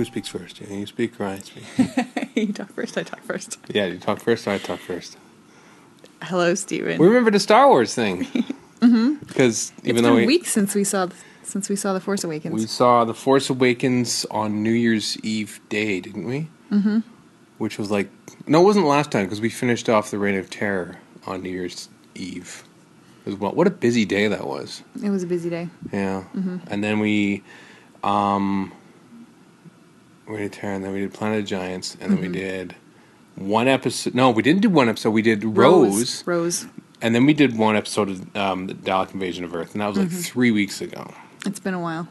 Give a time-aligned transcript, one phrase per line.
[0.00, 0.62] Who speaks first?
[0.62, 2.34] You speak or I speak?
[2.34, 2.96] you talk first.
[2.96, 3.58] I talk first.
[3.68, 5.18] yeah, you talk first or I talk first.
[6.22, 6.98] Hello, Steven.
[6.98, 8.24] We remember the Star Wars thing.
[8.80, 9.16] mm-hmm.
[9.26, 11.10] Because even it's though been we, weeks since we saw
[11.42, 12.54] since we saw the Force Awakens.
[12.54, 16.48] we saw The Force Awakens on New Year's Eve day, didn't we?
[16.72, 17.00] Mm-hmm.
[17.58, 18.08] Which was like
[18.46, 20.96] no, it wasn't last time because we finished off the Reign of Terror
[21.26, 22.64] on New Year's Eve
[23.26, 23.52] as well.
[23.52, 24.82] What a busy day that was.
[25.04, 25.68] it was a busy day.
[25.92, 26.24] Yeah.
[26.68, 27.42] And then we,
[28.02, 28.72] um,
[30.30, 32.74] Reign of Terror, and then we did Planet of Giants, and then we did
[33.36, 34.14] one episode.
[34.14, 35.10] No, we didn't do one episode.
[35.10, 36.66] We did Rose, Rose.
[37.02, 39.88] and then we did one episode of um, the Dalek Invasion of Earth, and that
[39.88, 41.12] was like three weeks ago.
[41.46, 42.08] It's been a while.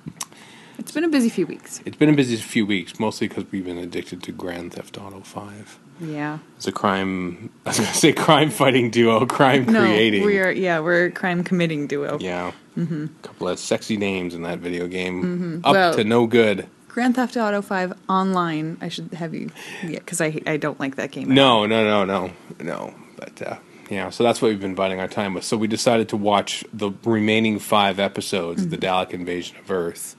[0.78, 1.82] It's been a busy few weeks.
[1.86, 5.20] It's been a busy few weeks, mostly because we've been addicted to Grand Theft Auto
[5.20, 5.78] Five.
[6.00, 6.40] Yeah.
[6.56, 7.50] It's a crime.
[7.66, 10.26] I was to say crime fighting duo, crime No, creating.
[10.26, 10.50] we are.
[10.50, 12.18] Yeah, we're a crime committing duo.
[12.22, 12.54] Yeah.
[12.78, 13.04] Mm-hmm.
[13.04, 15.62] A couple of sexy names in that video game.
[15.66, 16.68] Up Well- to no good.
[17.00, 18.78] Grand Theft Auto Five online.
[18.82, 19.50] I should have you.
[19.84, 21.30] Yeah, because I I don't like that game.
[21.34, 22.94] No, no, no, no, no.
[23.16, 23.56] But uh,
[23.90, 25.46] yeah, so that's what we've been biding our time with.
[25.46, 29.12] So we decided to watch the remaining five episodes of the Mm-hmm.
[29.12, 30.18] Dalek Invasion of Earth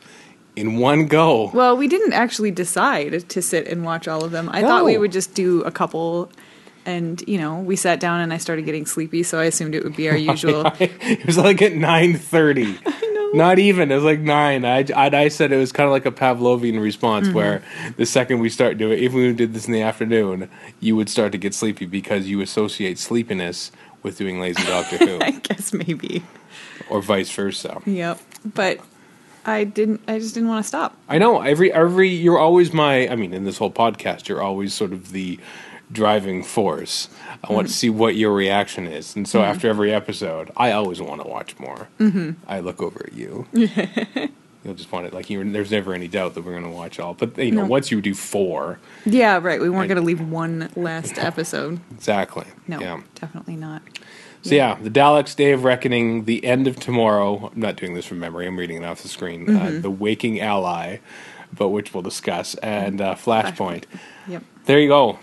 [0.56, 1.50] in one go.
[1.52, 4.48] Well, we didn't actually decide to sit and watch all of them.
[4.50, 6.32] I thought we would just do a couple.
[6.86, 9.84] And you know, we sat down and I started getting sleepy, so I assumed it
[9.84, 10.64] would be our usual.
[10.80, 12.78] it was like at nine thirty.
[13.32, 13.90] Not even.
[13.92, 14.64] It was like nine.
[14.64, 17.36] I, I, I said it was kind of like a Pavlovian response, Mm-hmm.
[17.36, 17.62] where
[17.96, 20.48] the second we start doing, if we did this in the afternoon,
[20.80, 23.70] you would start to get sleepy because you associate sleepiness
[24.02, 26.22] with doing lazy Doctor Who, I guess maybe.
[26.88, 27.80] or vice versa.
[27.86, 28.18] Yep.
[28.54, 28.80] But
[29.44, 30.00] I didn't.
[30.08, 30.96] I just didn't want to stop.
[31.08, 34.74] I know every every you're always my I mean in this whole podcast you're always
[34.74, 35.38] sort of the
[35.92, 37.08] driving force.
[37.48, 41.00] I want to see what your reaction is, and so after every episode, I always
[41.00, 41.88] want to watch more.
[41.98, 42.32] Mm-hmm.
[42.46, 43.46] I look over at you.
[44.62, 47.00] You'll just want it like you there's never any doubt that we're going to watch
[47.00, 47.14] all.
[47.14, 47.66] But you know, No.
[47.68, 49.58] once you do four, Yeah, right.
[49.58, 51.80] We weren't going to leave one last episode.
[51.92, 52.44] exactly.
[52.68, 53.00] No, Yeah.
[53.14, 53.80] definitely not.
[54.42, 57.50] So yeah, the Daleks' Day of Reckoning, the end of tomorrow.
[57.54, 58.46] I'm not doing this from memory.
[58.46, 59.46] I'm reading it off the screen.
[59.46, 59.78] Mm-hmm.
[59.78, 60.98] Uh, the Waking Ally,
[61.56, 63.84] but which we'll discuss, and uh, Flashpoint.
[64.28, 64.42] Yep.
[64.66, 65.18] There you go.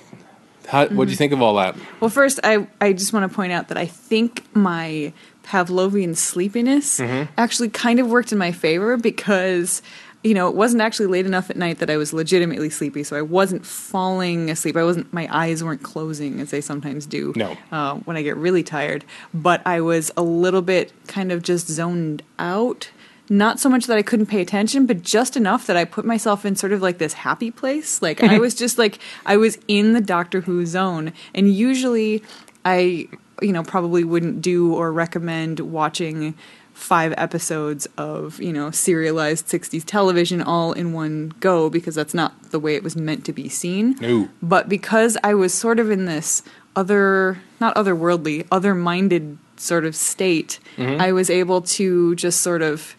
[0.68, 1.04] How, What Mm-hmm.
[1.06, 1.76] do you think of all that?
[2.00, 5.14] Well, first, I I just want to point out that I think my
[5.44, 7.32] Pavlovian sleepiness Mm-hmm.
[7.38, 9.82] actually kind of worked in my favor because.
[10.24, 13.16] You know, it wasn't actually late enough at night that I was legitimately sleepy, so
[13.16, 14.76] I wasn't falling asleep.
[14.76, 17.34] I wasn't, my eyes weren't closing as they sometimes do.
[17.36, 17.56] No.
[17.72, 19.06] uh, when I get really tired.
[19.34, 22.90] But I was a little bit kind of just zoned out.
[23.30, 26.46] Not so much that I couldn't pay attention, but just enough that I put myself
[26.46, 28.02] in sort of like this happy place.
[28.02, 28.42] Like I mm-hmm.
[28.42, 31.14] was just like I was in the Doctor Who zone.
[31.36, 32.24] And usually
[32.64, 33.08] I,
[33.42, 36.36] you know, probably wouldn't do or recommend watching
[36.78, 42.52] five episodes of, you know, serialized 60s television all in one go because that's not
[42.52, 43.96] the way it was meant to be seen.
[44.00, 44.30] No.
[44.42, 46.44] But because I was sort of in this
[46.76, 51.02] other, not otherworldly, other minded sort of state, mm-hmm.
[51.02, 52.96] I was able to just sort of,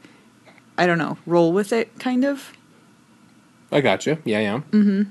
[0.78, 2.52] I don't know, roll with it kind of.
[3.70, 4.16] I got you.
[4.24, 4.60] Yeah, yeah.
[4.70, 5.02] Mm-hmm.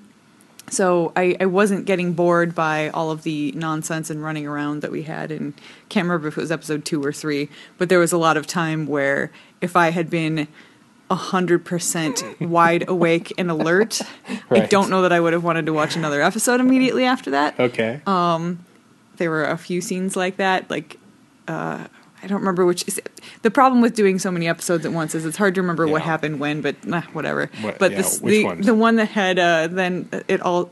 [0.69, 4.91] So I, I wasn't getting bored by all of the nonsense and running around that
[4.91, 5.53] we had and
[5.89, 8.47] can't remember if it was episode two or three, but there was a lot of
[8.47, 10.47] time where if I had been
[11.09, 14.01] hundred percent wide awake and alert,
[14.49, 17.57] I don't know that I would have wanted to watch another episode immediately after that.
[17.59, 18.01] Okay.
[18.05, 18.65] Um
[19.15, 20.97] there were a few scenes like that, like
[21.47, 21.87] uh,
[22.23, 22.87] I don't remember which.
[22.87, 22.99] Is,
[23.43, 26.01] the problem with doing so many episodes at once is it's hard to remember what
[26.01, 27.49] happened when, but nah, whatever.
[27.61, 28.65] What- but yeah, this, the ones?
[28.65, 30.71] the one that had uh, then it all.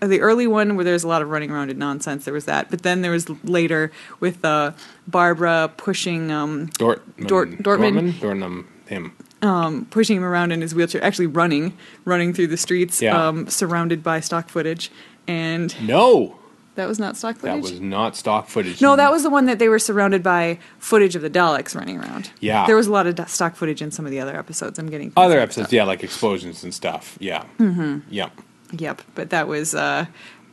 [0.00, 2.70] The early one where there's a lot of running around and nonsense, there was that.
[2.70, 4.72] But then there was later with uh,
[5.08, 8.12] Barbara pushing um, Dort, Dort- Dortmund.
[8.12, 9.12] Dortmund, him.
[9.40, 13.28] um, pushing him around in his wheelchair, actually running, running through the streets, Yeah.
[13.28, 14.90] um, surrounded by stock footage.
[15.26, 16.38] And No,
[16.76, 17.62] that was not stock footage.
[17.64, 18.80] that was not stock footage.
[18.80, 21.98] No, that was the one that they were surrounded by footage of the Daleks running
[21.98, 22.30] around.
[22.40, 22.66] Yeah.
[22.66, 24.78] There was a lot of stock footage in some of the other episodes.
[24.78, 25.72] I'm getting other episodes.
[25.72, 27.16] Yeah, like explosions and stuff.
[27.20, 27.44] Yeah.
[27.58, 27.98] Mm-hmm.
[28.10, 28.30] Yeah.
[28.72, 30.06] Yep, but that was uh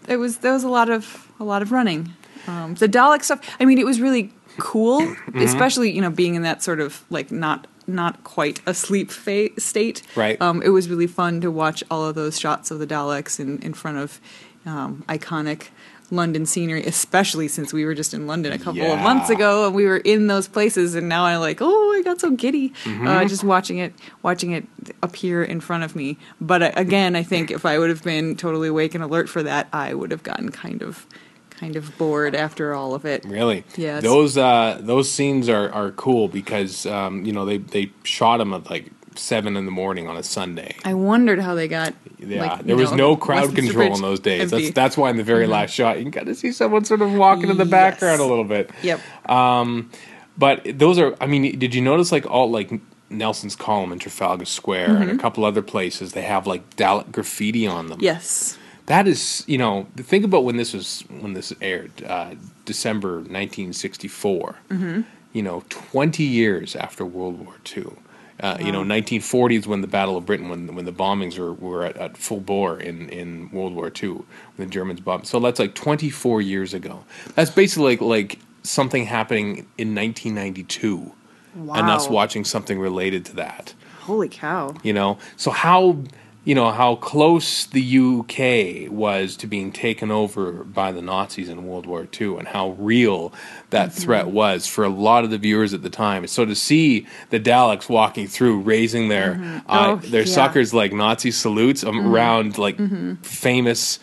[0.07, 2.13] it was there was a lot of a lot of running.
[2.47, 5.39] Um the Dalek stuff, I mean it was really cool, Mm-hmm.
[5.39, 10.03] especially, you know, being in that sort of like not not quite asleep fa- state.
[10.15, 10.39] Right.
[10.41, 13.59] Um it was really fun to watch all of those shots of the Daleks in
[13.63, 14.21] in front of
[14.65, 15.69] um iconic
[16.11, 19.75] London scenery, especially since we were just in London a couple of months ago and
[19.75, 23.07] we were in those places, and now I'm like, oh, I got so giddy Mm-hmm.
[23.07, 24.65] uh, just watching it, watching it
[25.01, 26.17] appear in front of me.
[26.39, 29.41] But uh, again, I think if I would have been totally awake and alert for
[29.43, 31.05] that, I would have gotten kind of,
[31.49, 33.23] kind of bored after all of it.
[33.25, 33.63] Really?
[33.77, 38.37] Yeah, Those uh, those scenes are, are cool because um, you know they they shot
[38.37, 40.75] them at like seven in the morning on a Sunday.
[40.85, 41.93] I wondered how they got.
[42.19, 44.51] Yeah, like, there was know, no crowd control in those days.
[44.53, 44.65] empty.
[44.65, 47.01] That's that's why in the very last shot you can kind of see someone sort
[47.01, 47.71] of walking in the Yes.
[47.71, 48.69] background a little bit.
[48.81, 48.99] Yep.
[49.29, 49.89] Um,
[50.37, 52.71] But those are, I mean, did you notice like all like
[53.09, 55.19] Nelson's column in Trafalgar Square and Mm-hmm.
[55.19, 57.99] a couple other places they have like Dalek graffiti on them.
[58.01, 58.57] Yes.
[58.87, 62.31] That is, you know, think about when this was when this aired, uh,
[62.65, 64.55] December 1964.
[64.69, 65.01] Mm-hmm.
[65.33, 67.91] You know, 20 years after World War II.
[68.39, 71.53] Uh, You know, 1940 is when the Battle of Britain, when when the bombings were,
[71.53, 74.25] were at, at full bore in, in World War II, when
[74.57, 75.27] the Germans bombed.
[75.27, 77.03] So that's like 24 years ago.
[77.35, 81.11] That's basically like, like something happening in 1992,
[81.55, 84.73] and us watching something related to that Holy cow.
[84.83, 85.97] you know so how
[86.45, 91.65] you know how close the UK was to being taken over by the Nazis in
[91.65, 93.31] World War II and how real
[93.69, 94.01] that Mm-hmm.
[94.01, 97.39] threat was for a lot of the viewers at the time so to see the
[97.39, 100.25] Daleks walking through raising their uh, Oh, their yeah.
[100.25, 100.33] Mm-hmm.
[100.33, 102.77] suckers like Nazi salutes um, around like
[103.23, 103.99] famous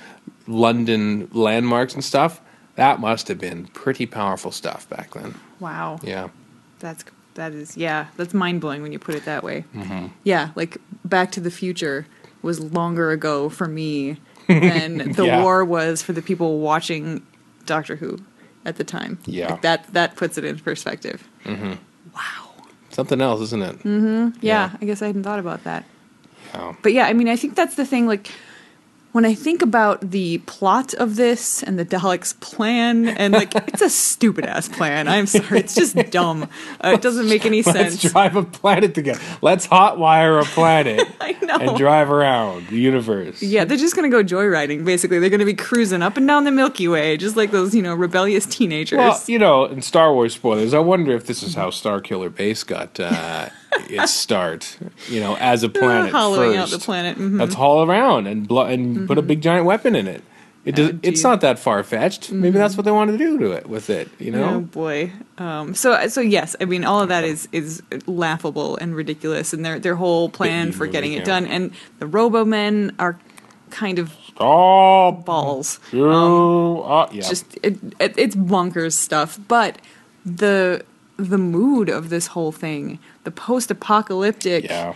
[0.46, 2.40] London landmarks and stuff
[2.76, 5.98] that must have been pretty powerful stuff back then Wow.
[6.02, 6.28] yeah
[6.78, 7.04] That's
[7.34, 8.06] that is yeah.
[8.16, 9.64] That's mind blowing when you put it that way.
[9.74, 10.08] Mm-hmm.
[10.24, 12.04] Yeah, like Back to the Future
[12.42, 14.16] was longer ago for me
[14.48, 15.42] than the Yeah.
[15.42, 17.22] war was for the people watching
[17.66, 18.18] Doctor Who
[18.64, 19.18] at the time.
[19.26, 19.52] Yeah.
[19.52, 21.28] Like that that puts it in perspective.
[21.44, 21.74] Mm-hmm.
[22.14, 22.52] Wow.
[22.90, 24.38] something else isn't it mm-hmm.
[24.40, 24.76] Yeah, Yeah.
[24.80, 25.84] I guess I hadn't thought about that.
[26.54, 26.74] yeah.
[26.82, 28.06] But yeah, I mean, I think that's the thing.
[28.06, 28.30] Like,
[29.12, 33.82] when I think about the plot of this and the Daleks' plan, and like, it's
[33.82, 35.08] a stupid ass plan.
[35.08, 36.48] I'm sorry, it's just dumb.
[36.80, 38.02] Uh, it doesn't make any sense.
[38.02, 39.20] Let's drive a planet together.
[39.42, 41.56] Let's hotwire a planet I know.
[41.56, 43.42] and drive around the universe.
[43.42, 44.84] yeah, they're just gonna go joyriding.
[44.84, 47.82] Basically, they're gonna be cruising up and down the Milky Way, just like those, you
[47.82, 48.98] know, rebellious teenagers.
[48.98, 52.62] Well, you know, in Star Wars spoilers, I wonder if this is how Starkiller Base
[52.64, 53.48] got uh,
[53.88, 54.78] its start.
[55.08, 56.72] You know, as a planet hollowing first.
[56.74, 57.18] out the planet.
[57.18, 57.38] mhm.
[57.40, 60.22] Let's haul around and blo- and put a big giant weapon in it.
[60.62, 62.30] It does, Oh, it's not that far fetched.
[62.30, 64.10] Maybe that's what they wanted to do to it with it.
[64.18, 65.10] You know, Oh boy.
[65.38, 69.64] Um, so so yes, I mean all of that is is laughable and ridiculous, and
[69.64, 73.18] their their whole plan for getting it done, and the Robo Men are
[73.70, 75.80] kind of balls.
[75.92, 77.22] You, uh, yeah.
[77.22, 79.78] Just it, it, it's bonkers stuff, but
[80.26, 80.84] the
[81.16, 84.94] the mood of this whole thing, the post apocalyptic, yeah,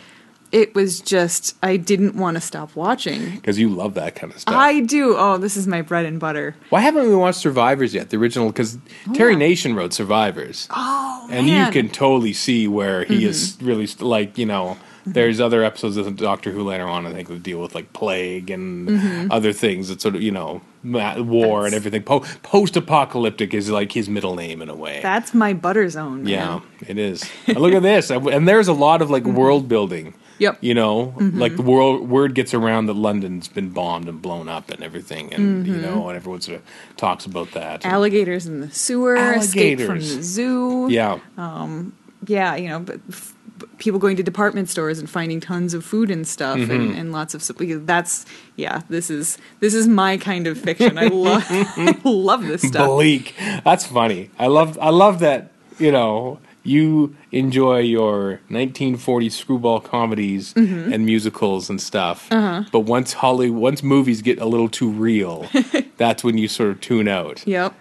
[0.53, 3.37] it was just I didn't want to stop watching.
[3.37, 4.55] because you love that kind of stuff.
[4.55, 5.17] I do.
[5.17, 6.55] Oh, this is my bread and butter.
[6.71, 8.11] Why haven't we watched Survivors yet?
[8.11, 8.79] The original, because
[9.15, 9.39] Terry yeah.
[9.39, 11.67] Nation wrote Survivors, Oh, and man.
[11.67, 13.27] you can totally see where he mm-hmm.
[13.27, 14.79] is really like you know.
[15.07, 18.51] There's other episodes of Doctor Who later on, I think, that deal with like plague
[18.51, 19.33] and mm-hmm.
[19.33, 22.03] other things that sort of you know war and everything.
[22.03, 25.01] Po- Post-apocalyptic is like his middle name in a way.
[25.03, 26.25] That's my butter zone.
[26.25, 26.29] Man.
[26.29, 27.29] yeah, it is.
[27.49, 29.37] Look at this, and there's a lot of like mm-hmm.
[29.37, 30.15] world building.
[30.39, 30.59] Yep.
[30.61, 31.39] You know, mm-hmm.
[31.39, 35.33] like the world word gets around that London's been bombed and blown up and everything,
[35.33, 36.65] and you know, and everyone sort of
[36.97, 37.85] talks about that.
[37.85, 40.89] Alligators in the sewer, escape from the zoo.
[40.89, 41.97] yeah, um,
[42.27, 43.01] yeah, you know, but
[43.79, 46.71] people going to department stores and finding tons of food and stuff Mm-hmm.
[46.71, 47.57] and, and lots of stuff.
[47.61, 48.25] That's
[48.57, 50.99] yeah, this is this is my kind of fiction.
[50.99, 52.87] I love I love this stuff.
[52.87, 53.35] bleak.
[53.65, 54.31] That's funny.
[54.39, 54.79] I love.
[54.81, 55.51] I love that.
[55.79, 60.93] You know, you enjoy your 1940s screwball comedies Mm-hmm.
[60.93, 62.29] and musicals and stuff.
[62.31, 62.65] Uh-huh.
[62.71, 65.47] But once Holly, once movies get a little too real,
[65.97, 67.45] that's when you sort of tune out.
[67.47, 67.75] Yep.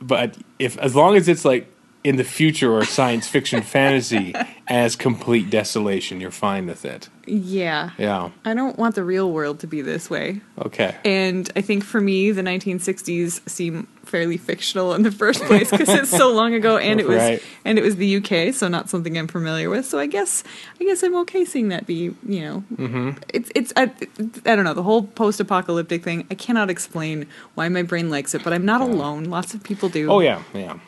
[0.00, 1.66] But if as long as it's like
[2.04, 4.34] in the future or science fiction fantasy
[4.68, 7.08] as complete desolation, you're fine with it.
[7.26, 7.90] Yeah.
[7.96, 8.30] Yeah.
[8.44, 10.42] I don't want the real world to be this way.
[10.58, 10.94] Okay.
[11.06, 15.88] And I think for me, the 1960s seem fairly fictional in the first place because
[15.88, 17.42] it's so long ago, and it was Right.
[17.64, 19.86] and it was the UK, so not something I'm familiar with.
[19.86, 20.44] So I guess
[20.78, 23.18] I guess I'm okay seeing that be you know Mm-hmm.
[23.32, 23.84] it's it's I,
[24.44, 26.26] I don't know the whole post-apocalyptic thing.
[26.30, 29.24] I cannot explain why my brain likes it, but I'm not alone.
[29.24, 30.10] Lots of people do.
[30.10, 30.42] Oh yeah.
[30.52, 30.78] Yeah.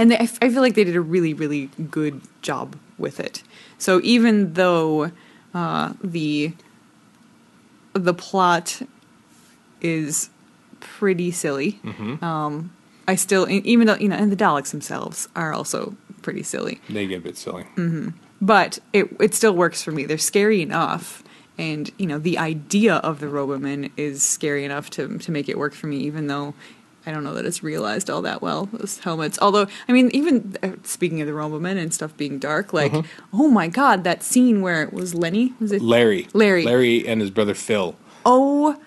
[0.00, 3.42] And they, I feel like they did a really really good job with it.
[3.78, 5.10] So even though
[5.54, 6.52] uh, the
[7.92, 8.82] the plot
[9.80, 10.30] is
[10.80, 12.24] pretty silly, Mm-hmm.
[12.24, 12.70] um,
[13.06, 17.06] I still even though you know, and the Daleks themselves are also pretty silly, They
[17.06, 17.64] get a bit silly.
[18.40, 20.04] but it it still works for me.
[20.04, 21.22] They're scary enough.
[21.56, 25.58] And you know the idea of the Robomen is scary enough to to make it
[25.58, 26.54] work for me, even though
[27.08, 28.68] I don't know that it's realized all that well.
[28.70, 32.74] Those helmets, although I mean, even uh, speaking of the Robomen and stuff being dark,
[32.74, 32.92] like
[33.32, 36.28] oh my god, that scene where it was Lenny, was it Larry.
[36.34, 36.64] Larry.
[36.64, 37.96] Larry and his brother Phil.
[38.26, 38.78] Oh,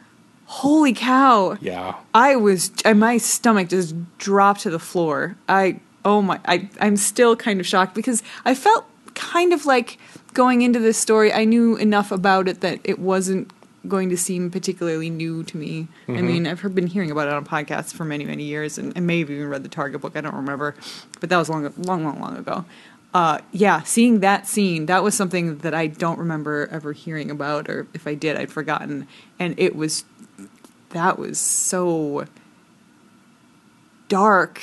[0.46, 1.58] holy cow!
[1.60, 1.96] Yeah.
[2.14, 5.36] I was, my stomach just dropped to the floor.
[5.50, 8.86] I, oh my, I, I'm still kind of shocked because I felt
[9.16, 9.98] kind of like
[10.34, 13.52] going into this story, I knew enough about it that it wasn't
[13.88, 15.88] going to seem particularly new to me.
[16.08, 19.08] I mean, I've been hearing about it on podcasts for many, many years, and, and
[19.08, 20.16] may have even read the Target book.
[20.16, 20.76] I don't remember,
[21.20, 22.66] but that was long, long, long, long ago.
[23.14, 27.70] Uh, yeah, seeing that scene, that was something that I don't remember ever hearing about,
[27.70, 29.08] or if I did, I'd forgotten.
[29.40, 30.06] And it was,
[30.92, 32.26] that was so
[34.08, 34.62] dark,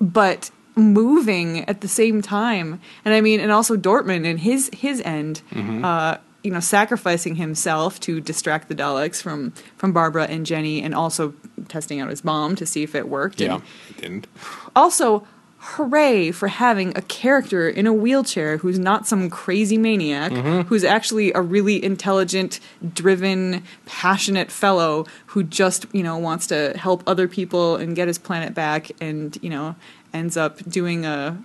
[0.00, 2.80] but moving at the same time.
[3.04, 5.42] And I mean, and also Dortmund and his his end,
[5.84, 6.18] uh,
[6.48, 11.34] you know, sacrificing himself to distract the Daleks from from Barbara and Jenny, and also
[11.68, 13.38] testing out his bomb to see if it worked.
[13.38, 14.26] Yeah, And it didn't.
[14.74, 15.26] also,
[15.58, 20.62] hooray for having a character in a wheelchair who's not some crazy maniac, mm-hmm.
[20.68, 22.60] who's actually a really intelligent,
[22.94, 28.16] driven, passionate fellow who just, you know, wants to help other people and get his
[28.16, 29.76] planet back and, you know,
[30.14, 31.36] ends up doing a,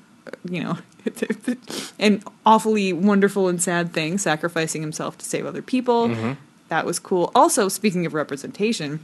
[0.50, 0.78] you know,
[2.00, 6.36] an awfully wonderful and sad thing, sacrificing himself to save other people.
[6.70, 7.32] That was cool.
[7.36, 9.04] Also, speaking of representation,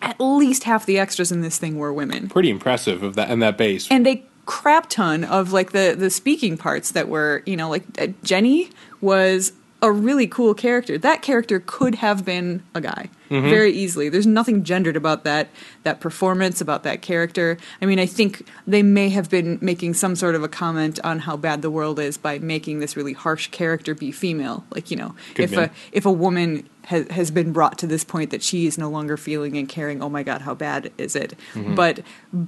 [0.00, 3.40] at least half the extras in this thing were women Pretty impressive of that and
[3.42, 3.86] that base.
[3.90, 7.84] and a crap ton of like the the speaking parts that were you know like
[8.00, 8.68] uh, Jenny
[9.00, 10.96] was a really cool character.
[10.96, 14.10] That character could have been a guy very easily.
[14.10, 15.48] There's nothing gendered about that
[15.84, 17.56] that performance about that character.
[17.80, 21.20] I mean, I think they may have been making some sort of a comment on
[21.20, 24.64] how bad the world is by making this really harsh character be female.
[24.70, 25.58] Like you know, Could if been.
[25.60, 28.90] a if a woman has has been brought to this point that she is no
[28.90, 30.02] longer feeling and caring.
[30.02, 31.34] Oh my God, how bad is it?
[31.74, 32.00] But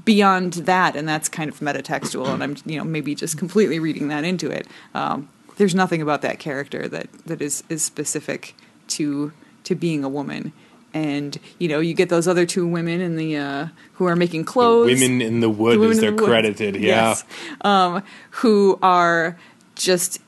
[0.04, 4.08] beyond that, and that's kind of metatextual, and I'm you know maybe just completely reading
[4.08, 4.66] that into it.
[4.94, 8.54] Um, there's nothing about that character that that is is specific
[8.88, 9.32] to
[9.64, 10.52] to being a woman.
[10.92, 14.44] And you know, you get those other two women in the uh, who are making
[14.44, 15.00] clothes.
[15.00, 16.76] Women in the wood The as they're the credited.
[16.76, 17.08] Yeah.
[17.08, 17.24] Yes.
[17.62, 19.36] Um, who are
[19.74, 20.20] just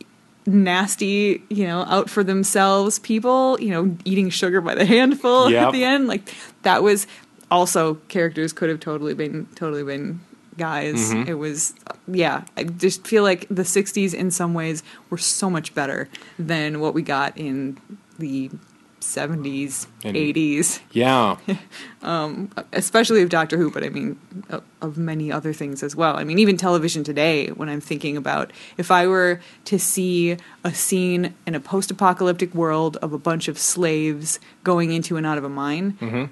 [0.44, 5.66] nasty, you know, out for themselves people, you know, eating sugar by the handful Yep.
[5.68, 6.08] at the end.
[6.08, 7.06] Like that was
[7.50, 10.20] also characters could have totally been totally been
[10.58, 11.12] guys.
[11.12, 11.28] Mm-hmm.
[11.30, 11.74] It was
[12.08, 16.08] yeah, I just feel like the 60s in some ways were so much better
[16.38, 17.78] than what we got in
[18.18, 18.50] the
[19.00, 21.36] 70s, And- 80s Yeah.
[22.72, 24.18] especially of Doctor Who, but I mean
[24.50, 26.16] of, of many other things as well.
[26.16, 30.74] I mean, even television today, when I'm thinking about if I were to see a
[30.74, 35.38] scene in a post apocalyptic world of a bunch of slaves going into and out
[35.38, 36.30] of a mine,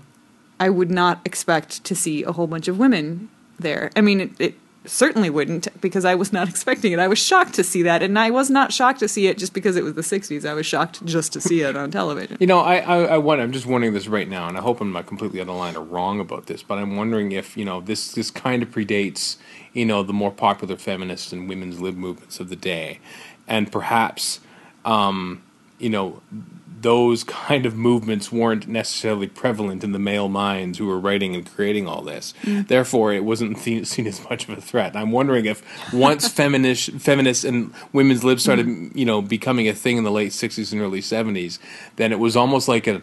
[0.60, 3.90] I would not expect to see a whole bunch of women there.
[3.96, 4.54] I mean, it, it
[4.86, 6.98] certainly wouldn't because I was not expecting it.
[6.98, 9.54] I was shocked to see that, and I was not shocked to see it just
[9.54, 10.48] because it was the 60s.
[10.48, 12.36] I was shocked just to see it on television.
[12.40, 14.80] You know, I, I, I wonder, I'm just wondering this right now, and I hope
[14.80, 17.64] I'm not completely out of line or wrong about this, but I'm wondering if, you
[17.64, 19.36] know, this, this kind of predates,
[19.72, 23.00] you know, the more popular feminist and women's lib movements of the day.
[23.46, 24.40] And perhaps,
[24.84, 25.42] um,
[25.78, 26.22] you know,
[26.84, 31.50] those kind of movements weren't necessarily prevalent in the male minds who were writing and
[31.50, 32.34] creating all this.
[32.42, 32.68] Mm.
[32.68, 34.94] Therefore, it wasn't seen, seen as much of a threat.
[34.94, 35.62] I'm wondering if
[35.94, 38.94] once feminist, feminists and women's libs started, mm.
[38.94, 41.58] you know, becoming a thing in the late '60s and early '70s,
[41.96, 43.02] then it was almost like an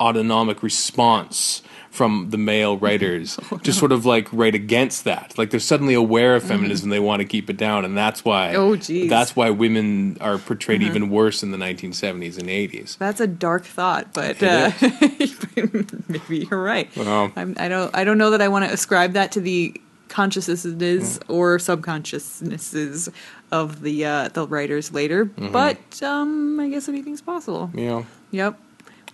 [0.00, 5.36] autonomic response from the male writers to sort of like write against that.
[5.36, 8.54] Like they're suddenly aware of feminism, they want to keep it down, and that's why.
[8.54, 9.10] Oh, geez.
[9.10, 12.96] That's why women are portrayed even worse in the 1970s and 80s.
[12.98, 14.70] That's a dark thought, but uh,
[16.08, 16.94] maybe you're right.
[16.96, 17.32] Well.
[17.36, 17.94] I'm, I don't.
[17.94, 23.08] I don't know that I want to ascribe that to the consciousnesses or subconsciousnesses
[23.52, 27.70] of the uh, the writers later, but um, I guess anything's possible.
[27.74, 28.04] Yeah.
[28.30, 28.58] Yep.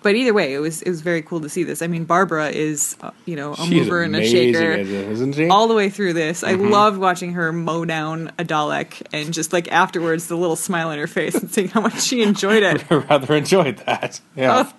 [0.07, 1.83] But either way, it was it was very cool to see this.
[1.83, 5.33] I mean, Barbara is uh, you know a she's mover and a shaker a- isn't
[5.33, 5.49] she?
[5.49, 6.45] all the way through this.
[6.45, 10.91] I loved watching her mow down a Dalek and just like afterwards the little smile
[10.91, 12.85] on her face and seeing how much she enjoyed it.
[12.89, 14.21] I rather enjoyed that.
[14.37, 14.73] Yeah, Oh,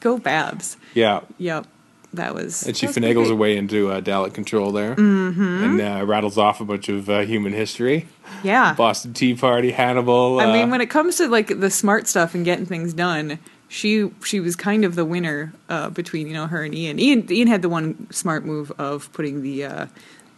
[0.00, 0.76] go Babs.
[0.92, 1.20] yeah.
[1.38, 1.68] Yep.
[2.14, 2.66] That was.
[2.66, 5.64] And she was finagles her way into uh, Dalek control there, mm-hmm.
[5.64, 8.08] and uh, rattles off a bunch of uh, human history.
[8.42, 8.74] Yeah.
[8.74, 10.40] Boston Tea Party, Hannibal.
[10.40, 13.38] I uh, mean, when it comes to like the smart stuff and getting things done,
[13.74, 17.00] she she was kind of the winner uh, between you know her and Ian.
[17.00, 19.86] Ian Ian had the one smart move of putting the uh,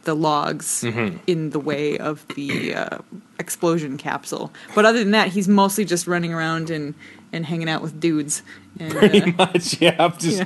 [0.04, 1.18] the logs Mm-hmm.
[1.26, 2.98] in the way of the uh,
[3.38, 4.52] explosion capsule.
[4.74, 6.94] But other than that, he's mostly just running around and
[7.30, 8.42] and hanging out with dudes.
[8.78, 10.42] And, pretty uh, much, yeah, just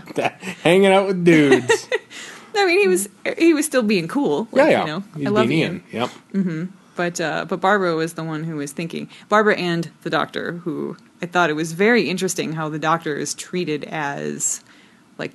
[0.64, 1.88] hanging out with dudes.
[2.56, 4.49] I mean, he was he was still being cool.
[4.52, 4.80] yeah, like, yeah.
[4.80, 5.85] You know, He's I love Ian.
[5.92, 6.11] Yep.
[6.97, 9.09] But uh, but Barbara was the one who was thinking.
[9.28, 13.34] Barbara and the doctor, who I thought it was very interesting how the doctor is
[13.34, 14.62] treated as
[15.18, 15.34] like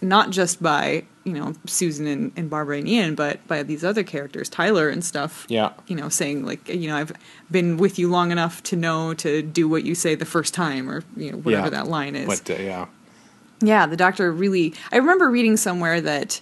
[0.00, 4.02] not just by you know Susan and, and Barbara and Ian, but by these other
[4.02, 5.46] characters, Tyler and stuff.
[5.48, 5.72] Yeah.
[5.86, 7.12] You know, saying like, you know, I've
[7.50, 10.90] been with you long enough to know to do what you say the first time,
[10.90, 11.70] or you know, whatever Yeah.
[11.70, 12.26] that line is.
[12.40, 12.86] But uh, yeah,
[13.60, 14.74] Yeah, the doctor really.
[14.90, 16.40] I remember reading somewhere that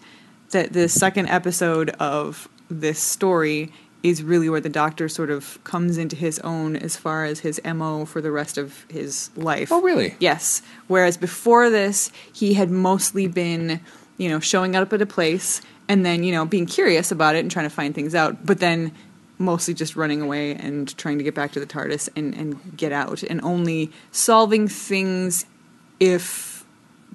[0.51, 5.99] that the second episode of this story is really where the doctor sort of comes
[5.99, 9.71] into his own as far as his mo for the rest of his life.
[9.71, 10.15] Oh, really?
[10.19, 10.63] Yes.
[10.87, 13.81] Whereas before this, he had mostly been,
[14.17, 17.41] you know, showing up at a place and then you know being curious about it
[17.41, 18.93] and trying to find things out, but then
[19.39, 22.93] mostly just running away and trying to get back to the TARDIS and, and get
[22.93, 25.47] out, and only solving things
[25.99, 26.50] if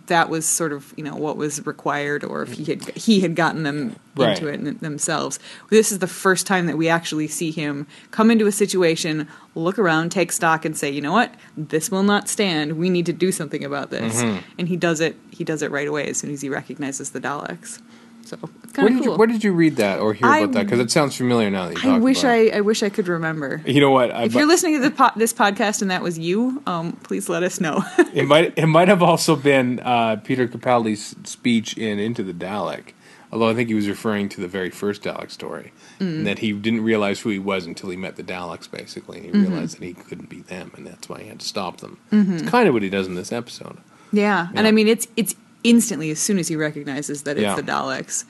[0.08, 3.36] that was sort of you know what was required or if he had he had
[3.36, 4.42] gotten them Right.
[4.42, 5.40] into it themselves.
[5.70, 9.78] This is the first time that we actually see him come into a situation look
[9.78, 11.34] around take stock and say you know what?
[11.58, 12.78] This will not stand.
[12.78, 14.22] We need to do something about this.
[14.24, 14.38] Mm-hmm.
[14.58, 17.20] and he does it he does it right away as soon as he recognizes the
[17.20, 17.82] daleks
[18.25, 20.39] so it's kind of did cool you where did you read that or hear I-
[20.39, 20.63] about that?
[20.65, 23.08] Because it sounds familiar now that you i talk wish i i wish i could
[23.08, 24.12] remember You know what?
[24.12, 27.44] I, if you're listening to po- this podcast and that was you um please let
[27.44, 32.24] us know it might it might have also been uh, Peter Capaldi's speech in Into
[32.24, 32.94] the Dalek.
[33.32, 36.17] Although I think he was referring to the very first Dalek story, Mm.
[36.17, 39.25] and that he didn't realize who he was until he met the Daleks, basically, and
[39.25, 39.51] he Mm-hmm.
[39.51, 41.98] realized that he couldn't be them, and that's why he had to stop them.
[42.12, 43.77] It's kind of what he does in this episode.
[44.13, 45.36] Yeah, and I mean it's it's
[45.69, 47.55] instantly as soon as he recognizes that it's Yeah.
[47.55, 48.25] the Daleks,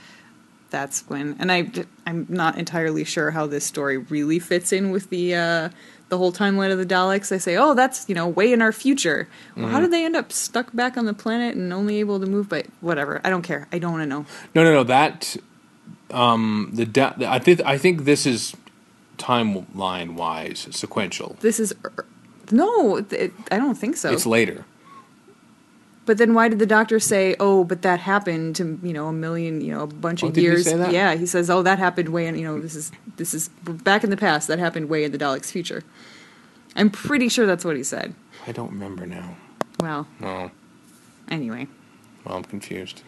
[0.69, 1.35] that's when.
[1.39, 1.71] And I
[2.07, 5.69] I'm not entirely sure how this story really fits in with the uh,
[6.09, 7.31] the whole timeline of the Daleks.
[7.31, 9.27] I say, oh, that's you know way in our future.
[9.55, 9.73] Well, Mm-hmm.
[9.73, 12.49] how did they end up stuck back on the planet and only able to move
[12.49, 13.21] by whatever?
[13.23, 13.67] I don't care.
[13.71, 14.25] I don't want to know.
[14.55, 14.83] No, no, no.
[14.83, 15.37] That
[16.11, 18.53] um, the da- I think I think this is
[19.17, 21.37] timeline wise sequential.
[21.41, 22.05] This is er,
[22.51, 24.11] no, it, I don't think so.
[24.11, 24.65] It's later.
[26.05, 29.13] But then why did the doctor say, "Oh, but that happened to you know a
[29.13, 30.65] million, you know, a bunch Oh, of years"?
[30.65, 30.91] say that?
[30.91, 34.03] Yeah, he says, "Oh, that happened way in you know this is this is back
[34.03, 34.47] in the past.
[34.47, 35.83] That happened way in the Daleks' future."
[36.75, 38.13] I'm pretty sure that's what he said.
[38.45, 39.37] I don't remember now.
[39.79, 40.51] Well, No,
[41.29, 41.67] anyway,
[42.25, 43.01] well, I'm confused.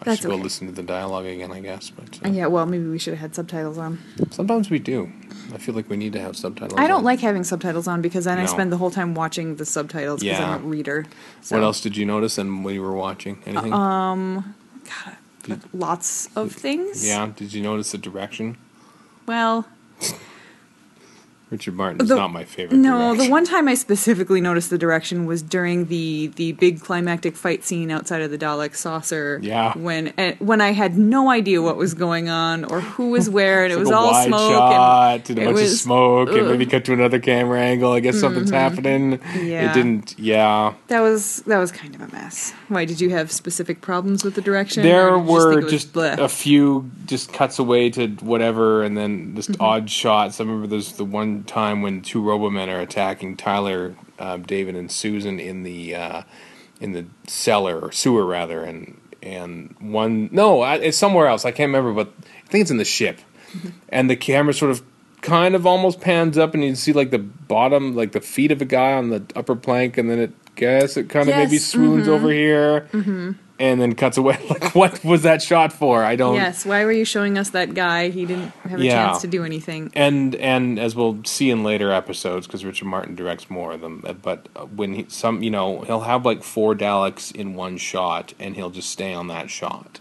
[0.00, 0.42] I That's should go okay.
[0.44, 1.90] listen to the dialogue again, I guess.
[1.90, 2.46] But uh, yeah.
[2.46, 3.98] Well, maybe we should have had subtitles on.
[4.30, 5.10] sometimes we do.
[5.52, 6.78] I feel like we need to have subtitles.
[6.78, 7.04] I don't on.
[7.04, 8.46] like having subtitles on because then I No.
[8.46, 10.54] spend the whole time watching the subtitles because Yeah.
[10.54, 11.06] I'm a reader.
[11.40, 12.38] So, What else did you notice?
[12.38, 13.72] And when you were watching anything?
[13.72, 14.54] Um,
[15.48, 17.04] God, lots of things.
[17.06, 17.32] yeah.
[17.34, 18.56] Did you notice the direction?
[19.26, 19.66] Well,
[21.50, 22.76] Richard Martin is The- not my favorite.
[22.76, 27.36] No, the one time I specifically noticed the direction was during the the big climactic
[27.36, 29.40] fight scene outside of the Dalek saucer.
[29.42, 29.72] Yeah.
[29.76, 33.64] When eh, when I had no idea what was going on or who was where,
[33.64, 36.36] and it was like all wide smoke shot and, and a bunch of smoke, and
[36.36, 36.42] ugh.
[36.42, 36.50] Mm-hmm.
[36.52, 37.92] maybe cut to another camera angle.
[37.92, 39.20] I guess something's happening.
[39.34, 39.70] Yeah.
[39.70, 40.18] It didn't.
[40.18, 40.74] Yeah.
[40.88, 42.52] that was that was kind of a mess.
[42.68, 44.82] Why did you have specific problems with the direction?
[44.82, 48.96] There or did you were was just a few just cuts away to whatever, and
[48.96, 49.62] then just Mm-hmm.
[49.62, 50.40] odd shots.
[50.40, 54.90] I remember there's the one time when two Robomen are attacking Tyler, uh, David, and
[54.90, 56.22] Susan in the uh,
[56.80, 61.44] in the cellar or sewer rather, and and one no, it's somewhere else.
[61.44, 62.12] I can't remember, but
[62.44, 63.68] I think it's in the ship, Mm-hmm.
[63.88, 64.82] and the camera sort of
[65.22, 68.60] kind of almost pans up, and you see like the bottom, like the feet of
[68.60, 71.64] a guy on the upper plank, and then it guess it kind of maybe Yes,
[71.64, 72.88] swoons over here.
[73.60, 74.38] And then cuts away.
[74.50, 76.04] Like, what was that shot for?
[76.04, 76.36] I don't.
[76.36, 76.64] Yes.
[76.64, 78.08] Why were you showing us that guy?
[78.10, 79.06] He didn't have a Yeah.
[79.08, 79.90] chance to do anything.
[79.94, 84.04] and and as we'll see in later episodes because richard martin directs more of them
[84.06, 87.76] uh, but uh, when he some you know he'll have like four daleks in one
[87.78, 89.98] shot and he'll just stay on that shot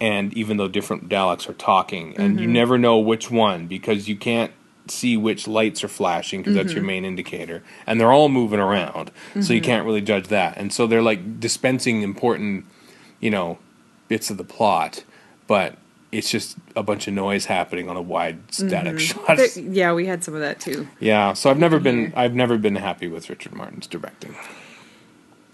[0.00, 4.16] and even though different daleks are talking and you never know which one because you
[4.16, 4.52] can't
[4.88, 9.10] see which lights are flashing because that's your main indicator and they're all moving around
[9.40, 12.64] so you can't really judge that and so they're like dispensing important
[13.20, 13.58] you know
[14.08, 15.04] bits of the plot
[15.46, 15.76] but
[16.12, 20.06] it's just a bunch of noise happening on a wide static shot There- yeah, we
[20.06, 20.86] had some of that too.
[21.00, 24.34] yeah, so I've never been I've never been happy with Richard Martin's directing.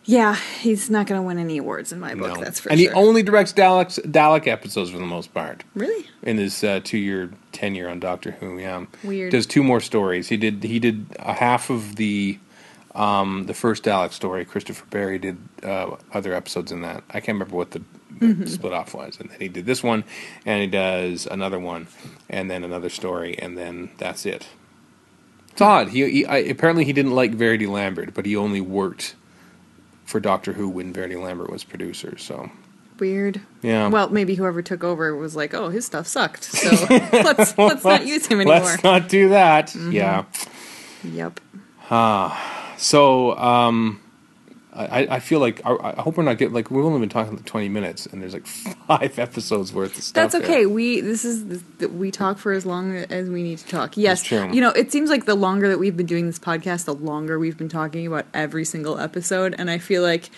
[0.04, 2.34] Yeah, he's not going to win any awards in my book.
[2.36, 2.42] No.
[2.42, 2.88] That's for and sure.
[2.90, 6.06] And he only directs Daleks Dalek episodes for the most part really.
[6.24, 8.58] in his uh, two year tenure on Doctor Who.
[8.58, 9.30] Yeah, Weird.
[9.30, 10.28] Does two more stories.
[10.28, 12.38] He did he did a half of the
[12.94, 14.44] um, the first Dalek story.
[14.44, 17.02] Christopher Barry did uh, other episodes in that.
[17.10, 17.84] I can't remember what the, the
[18.26, 18.46] Mm-hmm.
[18.46, 19.18] split off was.
[19.18, 20.04] And then he did this one,
[20.46, 21.88] and he does another one,
[22.30, 24.46] and then another story, and then that's it.
[25.50, 25.88] It's odd.
[25.88, 29.16] He, he I, apparently he didn't like Verity Lambert, but he only worked
[30.04, 32.16] for Doctor Who when Verity Lambert was producer.
[32.18, 32.50] So
[33.00, 33.40] Weird.
[33.62, 33.88] yeah.
[33.88, 36.70] Well, maybe whoever took over was like, "Oh, his stuff sucked, so
[37.12, 39.68] let's let's not use him anymore." Let's not do that.
[39.68, 39.92] Mm-hmm.
[39.92, 40.24] Yeah.
[41.02, 41.40] Yep.
[42.82, 44.00] So, um,
[44.74, 47.36] I, I feel like I, I hope we're not getting like we've only been talking
[47.36, 48.46] like twenty minutes, and there's like
[48.86, 50.14] five episodes worth of stuff.
[50.32, 50.60] That's okay.
[50.60, 50.68] there.
[50.68, 53.96] We this is we talk for as long as we need to talk.
[53.96, 56.94] Yes, you know, it seems like the longer that we've been doing this podcast, the
[56.94, 60.30] longer we've been talking about every single episode, and I feel like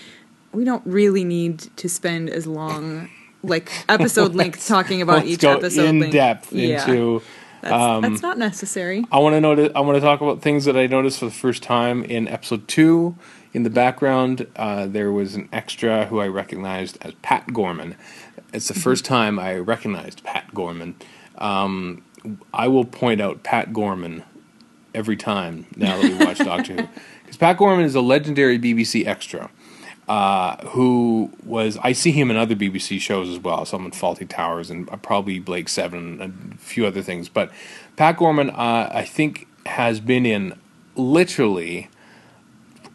[0.53, 3.09] we don't really need to spend as long,
[3.45, 6.13] like episode length, talking about each episode in length.
[6.13, 6.81] depth Yeah.
[6.83, 7.23] into.
[7.65, 9.07] That's, um, that's not necessary.
[9.11, 9.73] I want to notice.
[9.75, 12.69] I want to talk about things that I noticed for the first time in episode
[12.69, 13.17] two.
[13.55, 17.97] In the background, uh, there was an extra who I recognized as Pat Gorman.
[18.53, 20.97] It's the first time I recognized Pat Gorman.
[21.39, 22.05] Um,
[22.53, 24.25] I will point out Pat Gorman
[24.95, 26.89] every time now that we watch Doctor Who,
[27.23, 29.51] because Pat Gorman is a legendary BBC extra.
[30.07, 33.65] Uh, who was I see him in other BBC shows as well.
[33.65, 37.31] Some in Fawlty Towers and uh, probably Blake Seven and a few other things.
[37.31, 37.51] But
[37.97, 40.59] Pat Gorman, uh, I think, has been in
[40.95, 41.89] literally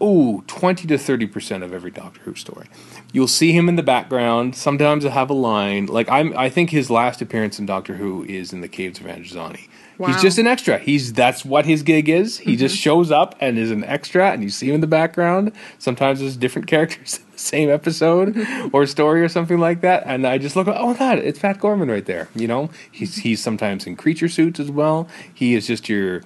[0.02, 2.67] ooh, 20 to 30% of every Doctor Who story.
[3.12, 4.56] You'll see him in the background.
[4.56, 5.88] Sometimes he'll have a line.
[5.88, 9.06] Like I'm I think his last appearance in Doctor Who is in the Caves of
[9.06, 9.68] Androzani.
[9.99, 10.07] Wow.
[10.07, 10.79] He's just an extra.
[10.79, 12.38] He's that's what his gig is.
[12.38, 12.81] He just mm-hmm.
[12.83, 15.51] shows up and is an extra and you see him in the background.
[15.77, 18.69] Sometimes there's different characters in the same episode mm-hmm.
[18.73, 20.03] or story or something like that.
[20.05, 22.29] And I just look oh god, it's Pat Gorman right there.
[22.33, 22.69] You know?
[22.89, 23.21] He's mm-hmm.
[23.21, 25.09] he's sometimes in creature suits as well.
[25.33, 26.21] He is just your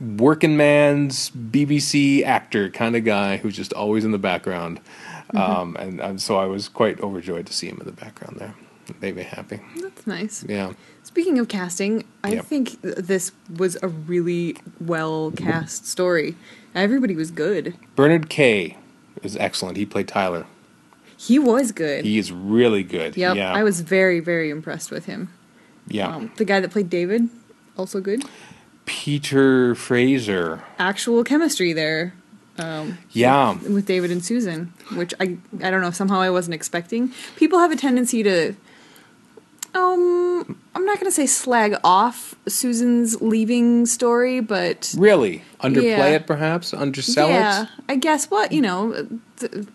[0.00, 4.80] working man's BBC actor kind of guy who's just always in the background.
[5.34, 8.54] Um, and, and so I was quite overjoyed to see him in the background there.
[9.00, 9.60] Made me happy.
[9.80, 10.44] That's nice.
[10.48, 10.72] Yeah.
[11.02, 12.42] Speaking of casting, I Yeah.
[12.42, 16.36] think th- this was a really well cast story.
[16.74, 17.74] Everybody was good.
[17.96, 18.76] Bernard Kay
[19.22, 19.76] is excellent.
[19.76, 20.46] He played Tyler.
[21.16, 22.04] He was good.
[22.04, 23.16] He is really good.
[23.16, 23.52] Yep, Yeah.
[23.52, 25.28] I was very, very impressed with him.
[25.88, 26.14] yeah.
[26.14, 27.28] Um, the guy that played David,
[27.76, 28.24] also good.
[28.86, 30.62] Peter Fraser.
[30.78, 32.14] Actual chemistry there
[33.12, 33.56] Yeah.
[33.68, 37.12] with David and Susan, which I I don't know somehow I wasn't expecting.
[37.36, 38.54] People have a tendency to,
[39.74, 45.42] um, I'm not gonna say slag off Susan's leaving story, but Really?
[45.60, 46.06] Underplay Yeah.
[46.06, 46.72] it perhaps?
[46.74, 47.68] Undersell yeah, it?
[47.88, 49.06] I guess what you know.
[49.38, 49.66] th-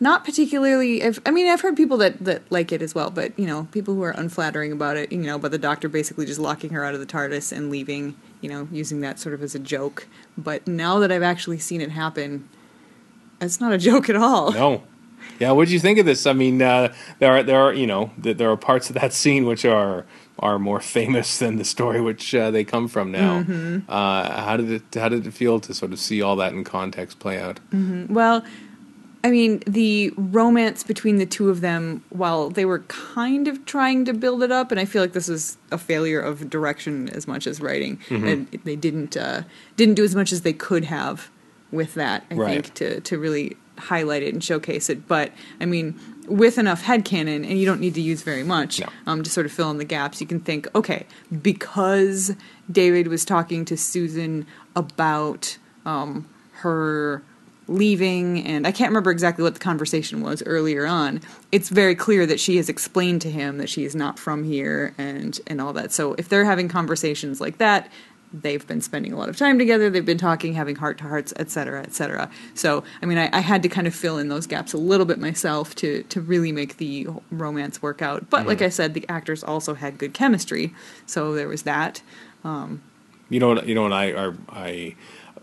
[0.00, 1.02] not particularly.
[1.02, 3.68] I've, I mean, I've heard people that, that like it as well, but you know,
[3.72, 5.12] people who are unflattering about it.
[5.12, 8.16] You know, but the doctor basically just locking her out of the TARDIS and leaving.
[8.40, 10.06] You know, using that sort of as a joke.
[10.36, 12.46] But now that I've actually seen it happen,
[13.40, 14.52] it's not a joke at all.
[14.52, 14.82] No.
[15.40, 16.26] Yeah, what did you think of this?
[16.26, 19.46] I mean, uh, there are there are you know there are parts of that scene
[19.46, 20.04] which are
[20.40, 23.40] are more famous than the story which uh, they come from now.
[23.42, 23.88] Mm-hmm.
[23.88, 26.64] Uh, how did it how did it feel to sort of see all that in
[26.64, 27.60] context play out?
[28.08, 28.44] Well,
[29.22, 34.04] I mean, the romance between the two of them, while they were kind of trying
[34.04, 37.26] to build it up, and I feel like this is a failure of direction as
[37.26, 39.42] much as writing, and they didn't uh,
[39.76, 41.30] didn't do as much as they could have
[41.72, 42.24] with that.
[42.30, 42.62] I Right.
[42.64, 45.06] think to to really highlight it and showcase it.
[45.08, 48.88] But I mean, with enough headcanon, and you don't need to use very much No.
[49.06, 51.06] um, to sort of fill in the gaps, you can think, okay,
[51.42, 52.34] because
[52.70, 56.26] David was talking to Susan about um,
[56.62, 57.22] her
[57.66, 61.20] leaving, and I can't remember exactly what the conversation was earlier on.
[61.50, 64.94] It's very clear that she has explained to him that she is not from here
[64.98, 65.92] and and all that.
[65.92, 67.90] So if they're having conversations like that,
[68.42, 69.88] they've been spending a lot of time together.
[69.88, 72.28] They've been talking, having heart to hearts, et cetera, et cetera.
[72.54, 75.06] So I mean, I, I had to kind of fill in those gaps a little
[75.06, 78.28] bit myself to to really make the romance work out.
[78.28, 78.66] But like mm-hmm.
[78.66, 80.74] I said, the actors also had good chemistry,
[81.06, 82.02] so there was that.
[82.42, 82.82] Um,
[83.30, 83.66] you know what?
[83.66, 83.92] You know what?
[83.92, 84.96] I are I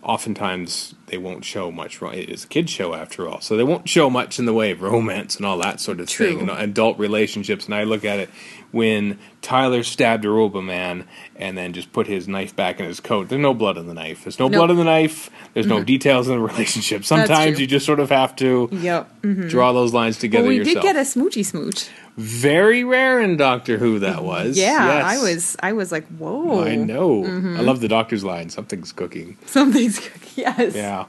[0.03, 2.01] oftentimes they won't show much.
[2.01, 4.71] It is a kids show after all, so they won't show much in the way
[4.71, 6.25] of romance and all that sort of True.
[6.25, 7.65] thing, and adult relationships.
[7.65, 8.29] And I look at it
[8.71, 13.27] when Tyler stabbed a Roboman and then just put his knife back in his coat.
[13.27, 14.23] There's no blood in the knife.
[14.23, 14.59] There's no Nope.
[14.59, 15.29] blood in the knife.
[15.53, 15.85] There's no mm-hmm.
[15.85, 17.03] details in the relationship.
[17.03, 19.21] Sometimes you just sort of have to Yep.
[19.23, 19.47] Mm-hmm.
[19.49, 20.75] draw those lines together Well, we yourself.
[20.75, 21.89] did get a smoochy smooch.
[22.17, 24.25] Very rare in Doctor Who that mm-hmm.
[24.25, 24.57] was.
[24.57, 25.05] Yeah, Yes.
[25.05, 27.23] I was I was like, whoa, I know.
[27.23, 27.57] Mm-hmm.
[27.57, 28.49] I love the doctor's line.
[28.49, 29.37] Something's cooking.
[29.47, 30.19] something's cooking.
[30.35, 30.75] Yes.
[30.75, 31.00] Yeah.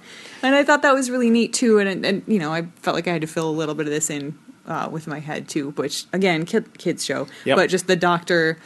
[0.42, 1.78] And I thought that was really neat too.
[1.78, 3.92] And, and you know, I felt like I had to fill a little bit of
[3.92, 7.26] this in uh, with my head too, which again, kid, kids show.
[7.44, 7.56] Yep.
[7.56, 8.58] But just the doctor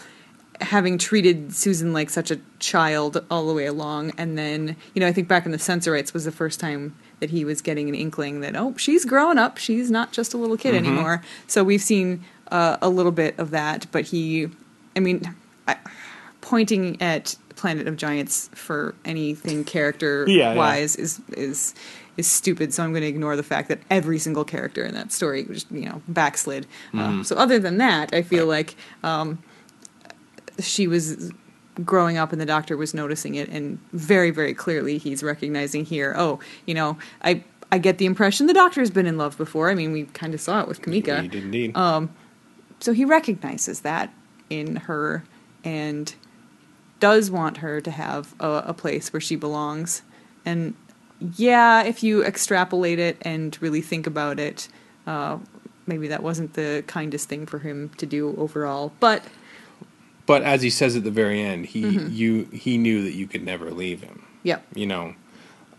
[0.62, 4.12] having treated Susan like such a child all the way along.
[4.16, 7.28] And then, you know, I think back in the Sensorites was the first time that
[7.30, 9.58] he was getting an inkling that, oh, she's growing up.
[9.58, 10.86] She's not just a little kid Mm-hmm.
[10.86, 11.22] anymore.
[11.46, 13.86] So we've seen uh, a little bit of that.
[13.92, 14.48] But he,
[14.96, 15.34] I mean,
[15.68, 15.76] I,
[16.40, 20.54] pointing at Planet of Giants for anything character Yeah, yeah.
[20.54, 21.74] wise is is
[22.16, 22.72] is stupid.
[22.72, 25.70] So I'm going to ignore the fact that every single character in that story just
[25.70, 26.66] you know backslid.
[26.88, 27.00] Mm-hmm.
[27.00, 29.42] Um, so other than that, I feel like um,
[30.60, 31.32] she was
[31.84, 36.14] growing up and the doctor was noticing it and very very clearly he's recognizing here
[36.16, 39.74] oh you know i i get the impression the doctor's been in love before i
[39.74, 41.76] mean we kind of saw it with Cameca Indeed, indeed.
[42.80, 44.10] so he recognizes that
[44.48, 45.22] in her
[45.64, 46.14] and
[47.00, 50.02] does want her to have a, a place where she belongs
[50.44, 50.74] and
[51.36, 54.68] yeah if you extrapolate it and really think about it
[55.06, 55.38] uh,
[55.86, 59.22] maybe that wasn't the kindest thing for him to do overall but
[60.26, 62.08] but as he says at the very end, he Mm-hmm.
[62.12, 64.24] you he knew that you could never leave him.
[64.42, 65.14] yep you know,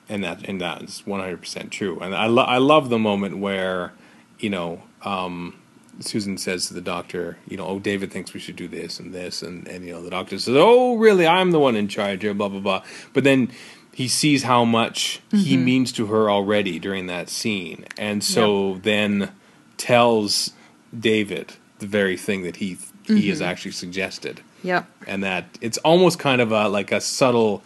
[0.08, 2.00] and that and that is one hundred percent true.
[2.00, 3.92] And I lo- I love the moment where,
[4.40, 5.60] you know, um,
[6.00, 9.14] Susan says to the doctor, you know, oh David thinks we should do this and
[9.14, 12.22] this, and and you know the doctor says, oh really, I'm the one in charge
[12.22, 12.84] here, blah blah blah.
[13.14, 13.52] But then
[13.94, 15.66] he sees how much he mm-hmm.
[15.66, 19.32] means to her already during that scene, and so then
[19.78, 20.52] tells
[20.98, 23.50] David the very thing that he he has mm-hmm.
[23.50, 24.42] actually suggested.
[24.64, 24.90] Yep.
[25.08, 27.64] And that it's almost kind of a like a subtle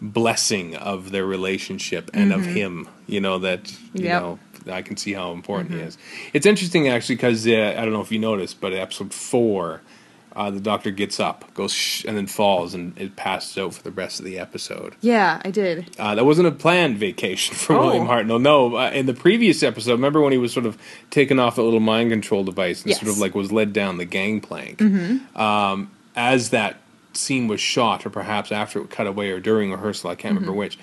[0.00, 2.54] blessing of their relationship and of mm-hmm.
[2.54, 4.22] him you know that you Yep.
[4.22, 4.38] know
[4.70, 5.96] i can see how important he is
[6.32, 9.80] it's interesting actually because uh, i don't know if you noticed but episode four
[10.36, 13.82] uh, the doctor gets up goes shh, and then falls and it passes out for
[13.82, 17.74] the rest of the episode yeah i did uh, that wasn't a planned vacation for
[17.74, 17.86] Oh.
[17.86, 18.40] William Hartnell.
[18.40, 20.78] No, uh, in the previous episode, remember when he was sort of
[21.10, 24.04] taken off a little mind control device and sort of like was led down the
[24.04, 24.80] gangplank.
[25.36, 26.76] Um, as that
[27.14, 30.52] scene was shot, or perhaps after it cut away, or during rehearsal, I can't remember
[30.56, 30.78] which.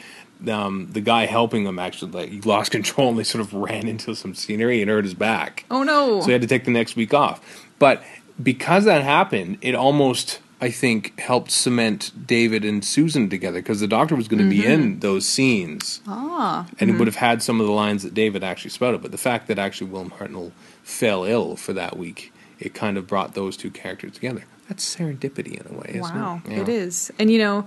[0.49, 3.87] Um, the guy helping him actually like he lost control and they sort of ran
[3.87, 5.65] into some scenery and hurt his back.
[5.71, 7.41] oh no So he had to take the next week off.
[7.79, 8.03] But
[8.41, 13.87] because that happened, it almost, I think, helped cement David and Susan together because the
[13.87, 16.01] doctor was going to be in those scenes.
[16.07, 19.01] ah And it would have had some of the lines that David actually spouted.
[19.01, 20.51] But the fact that actually William Hartnell
[20.83, 24.43] fell ill for that week, it kind of brought those two characters together.
[24.67, 26.51] That's serendipity in a way, isn't Wow, it?
[26.51, 26.61] Yeah.
[26.61, 27.11] it is.
[27.19, 27.65] And you know,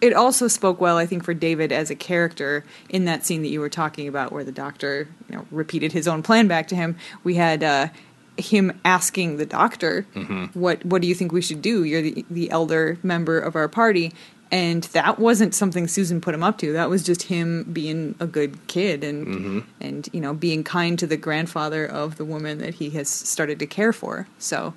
[0.00, 3.48] it also spoke well, I think, for David as a character in that scene that
[3.48, 6.76] you were talking about, where the doctor, you know, repeated his own plan back to
[6.76, 6.96] him.
[7.24, 7.88] We had uh,
[8.36, 10.58] him asking the doctor, Mm-hmm.
[10.58, 11.84] "What what do you think we should do?
[11.84, 14.12] You're the the elder member of our party."
[14.52, 16.72] And that wasn't something Susan put him up to.
[16.72, 19.58] That was just him being a good kid and Mm-hmm.
[19.80, 23.58] and you know being kind to the grandfather of the woman that he has started
[23.58, 24.28] to care for.
[24.38, 24.74] So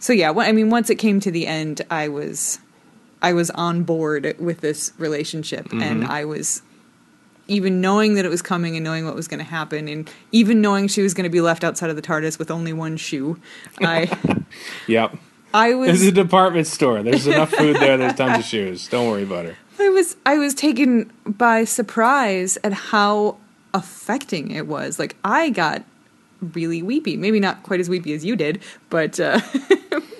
[0.00, 2.58] so yeah, I mean, once it came to the end, I was,
[3.22, 6.62] I was on board with this relationship, and I was,
[7.48, 10.60] even knowing that it was coming and knowing what was going to happen, and even
[10.60, 13.40] knowing she was going to be left outside of the TARDIS with only one shoe,
[13.80, 14.16] I,
[14.86, 15.16] Yep.
[15.54, 17.02] I This is was, a department store.
[17.02, 17.96] There's enough food there.
[17.96, 18.86] There's tons of shoes.
[18.88, 19.56] Don't worry about her.
[19.80, 23.38] I was, I was taken by surprise at how
[23.72, 24.98] affecting it was.
[24.98, 25.84] Like I got
[26.40, 27.16] really weepy.
[27.16, 29.40] Maybe not quite as weepy as you did, but, uh,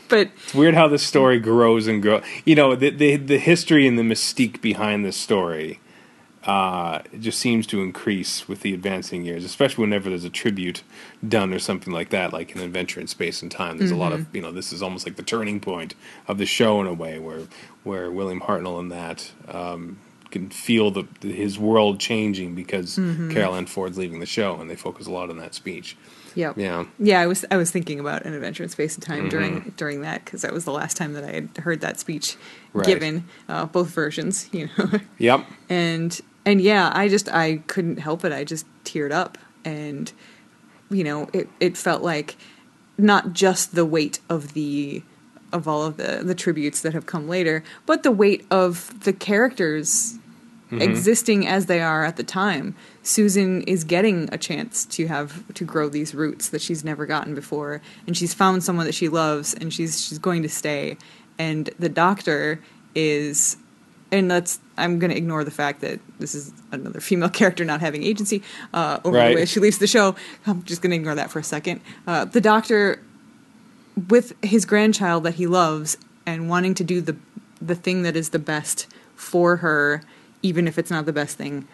[0.08, 2.22] but It's weird how the story grows and grows.
[2.44, 5.80] You know, the the, the history and the mystique behind the story
[6.44, 10.82] uh, just seems to increase with the advancing years, especially whenever there's a tribute
[11.26, 13.76] done or something like that, like an adventure in space and time.
[13.78, 15.94] There's a lot of you know, this is almost like the turning point
[16.26, 17.42] of the show in a way, where
[17.84, 19.98] where William Hartnell and that um,
[20.30, 22.94] can feel the his world changing because
[23.30, 25.96] Carole Ann Ford's leaving the show, and they focus a lot on that speech.
[26.38, 26.56] Yep.
[26.56, 26.84] Yeah.
[27.00, 29.28] Yeah, I was I was thinking about an adventure in space and time Mm-hmm.
[29.28, 32.36] during during that because that was the last time that I had heard that speech
[32.72, 32.86] Right.
[32.86, 35.46] given, uh, both versions, you know, Yep.
[35.68, 38.32] and and yeah, I just I couldn't help it.
[38.32, 40.12] I just teared up, and
[40.90, 42.36] you know, it it felt like
[42.96, 45.02] not just the weight of the
[45.52, 49.12] of all of the the tributes that have come later, but the weight of the
[49.12, 50.18] characters
[50.70, 52.74] existing as they are at the time.
[53.08, 57.34] Susan is getting a chance to have to grow these roots that she's never gotten
[57.34, 60.98] before, and she's found someone that she loves, and she's she's going to stay.
[61.38, 62.60] And the doctor
[62.94, 63.56] is,
[64.12, 67.80] and that's I'm going to ignore the fact that this is another female character not
[67.80, 68.42] having agency
[68.74, 69.28] uh, over Right.
[69.30, 70.14] the way she leaves the show.
[70.46, 71.80] I'm just going to ignore that for a second.
[72.06, 73.02] Uh, the doctor
[74.08, 77.16] with his grandchild that he loves and wanting to do the
[77.60, 80.02] the thing that is the best for her
[80.42, 81.66] even if it's not the best thing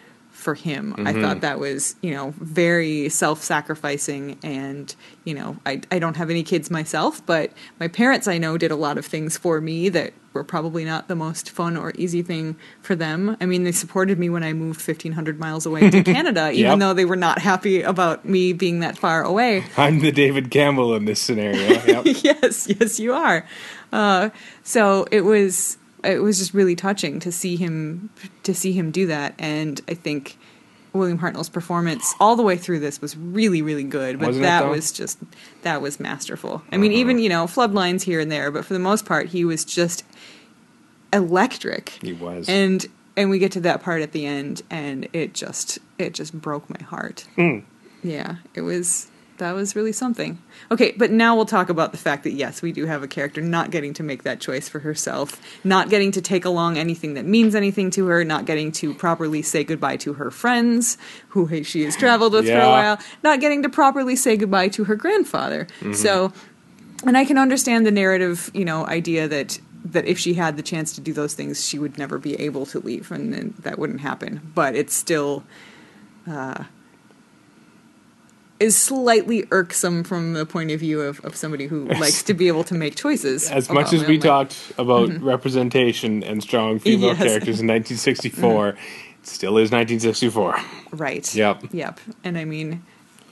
[0.45, 5.99] for him i thought that was you know very self-sacrificing and you know I, I
[5.99, 9.39] don't have any kids myself but my parents i know did a lot of things
[9.39, 13.47] for me that were probably not the most fun or easy thing for them i
[13.47, 16.79] mean they supported me when i moved 1500 miles away to canada even Yep.
[16.81, 20.95] though they were not happy about me being that far away I'm the David Campbell
[20.95, 21.59] in this scenario.
[21.85, 22.03] Yep.
[22.23, 23.47] yes, yes, you are.
[23.93, 24.31] Uh,
[24.63, 28.11] so it was it was just really touching to see him
[28.43, 30.37] to see him do that, and I think
[30.93, 34.19] William Hartnell's performance all the way through this was really really good.
[34.19, 35.19] But Wasn't that was just
[35.63, 36.63] that was masterful.
[36.71, 39.45] I mean, even you know floodlines here and there, but for the most part, he
[39.45, 40.05] was just
[41.13, 41.91] electric.
[42.01, 42.49] He was.
[42.49, 42.87] And
[43.17, 46.69] and we get to that part at the end and it just it just broke
[46.69, 47.27] my heart.
[47.37, 47.65] Mm.
[48.03, 49.09] Yeah, it was
[49.45, 50.39] that was really something.
[50.71, 53.41] Okay, but now we'll talk about the fact that yes, we do have a character
[53.43, 57.27] not getting to make that choice for herself, not getting to take along anything that
[57.27, 60.97] means anything to her, not getting to properly say goodbye to her friends
[61.29, 64.85] who she has traveled with for a while, not getting to properly say goodbye to
[64.85, 65.67] her grandfather.
[65.95, 66.33] So,
[67.07, 70.63] and I can understand the narrative, you know, idea that that if she had the
[70.63, 73.79] chance to do those things, she would never be able to leave, and, then that
[73.79, 74.41] wouldn't happen.
[74.55, 75.45] But it's still
[76.27, 76.65] uh,
[78.61, 82.47] is slightly irksome from the point of view of, of somebody who likes to be
[82.49, 83.51] able to make choices.
[83.51, 84.23] as much as we life.
[84.23, 87.19] talked about representation and strong female Yes.
[87.19, 88.77] characters in 1964, it
[89.23, 90.57] still is 1964.
[90.93, 91.35] right?
[91.35, 91.65] Yep.
[91.73, 92.01] Yep.
[92.23, 92.83] And I mean,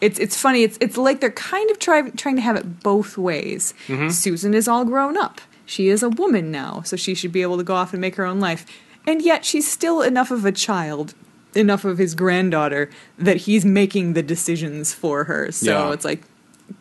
[0.00, 0.64] it's it's funny.
[0.64, 3.72] It's it's like they're kind of try, trying to have it both ways.
[3.86, 4.08] Mm-hmm.
[4.08, 5.40] Susan is all grown up.
[5.66, 8.16] She is a woman now, so she should be able to go off and make
[8.16, 8.66] her own life.
[9.06, 11.14] And yet she's still enough of a child,
[11.54, 15.50] enough of his granddaughter that he's making the decisions for her.
[15.52, 15.92] So Yeah.
[15.92, 16.22] it's like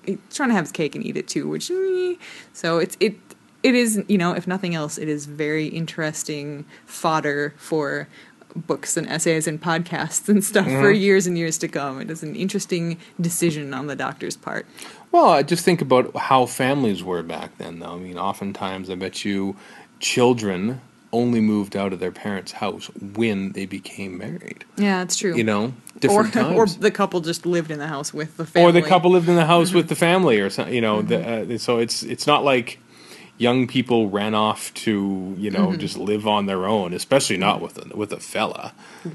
[0.06, 2.16] he's trying to have his cake and eat it too, which eh.
[2.54, 3.16] so it's it
[3.64, 8.08] it is you know if nothing else it is very interesting fodder for
[8.54, 12.02] books and essays and podcasts and stuff for years and years to come.
[12.02, 14.66] It is an interesting decision on the doctor's part.
[15.12, 17.94] Well, I just think about how families were back then, though.
[17.96, 19.56] I mean, oftentimes, I bet you
[20.00, 20.82] children
[21.14, 24.64] only moved out of their parents' house when they became married.
[24.78, 25.36] Yeah, it's true.
[25.36, 26.78] You know, or different or times.
[26.78, 28.70] the couple just lived in the house with the family.
[28.70, 29.78] or the couple lived in the house Mm-hmm.
[29.78, 32.80] with the family or something you know the, uh, so it's it's not like
[33.42, 35.80] young people ran off to you know Mm-hmm.
[35.86, 38.74] just live on their own especially not with a, with a fella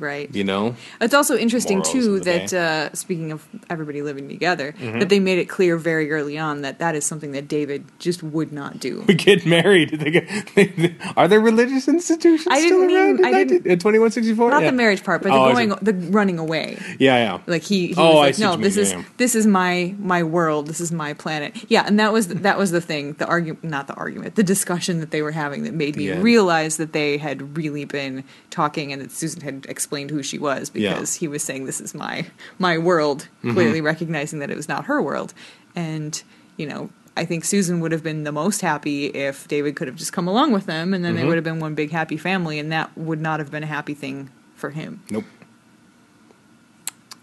[0.09, 0.29] right.
[0.35, 4.99] you know It's also interesting Morals too that uh, speaking of everybody living together, Mm-hmm.
[5.01, 8.23] that they made it clear very early on that that is something that David just
[8.23, 8.93] would not do.
[9.09, 13.19] we get married They get- they- are there religious institutions I still didn't mean- around
[13.21, 14.71] in I didn't- 19 in 2164 Not yeah.
[14.71, 16.79] the marriage part, but Oh, the going, the running away.
[16.99, 19.03] yeah yeah Like he, he Oh, I was like, no, this is yeah.
[19.23, 20.67] this is my my world.
[20.67, 21.51] This is my planet.
[21.69, 23.15] Yeah, and that was that was the thing.
[23.23, 26.21] The argument, not the argument, the discussion that they were having that made me Yeah.
[26.21, 30.71] realize that they had really been talking, and that Susan had explained who she was
[30.75, 30.95] Yeah.
[30.95, 32.27] because he was saying, "This is my
[32.59, 33.53] my world," Mm-hmm.
[33.55, 35.35] clearly recognizing that it was not her world,
[35.75, 36.23] and
[36.57, 36.91] you know.
[37.19, 40.29] I think Susan would have been the most happy if David could have just come
[40.29, 41.29] along with them, and then they Mhm.
[41.29, 43.95] would have been one big happy family, and that would not have been a happy
[43.95, 45.01] thing for him.
[45.11, 45.25] nope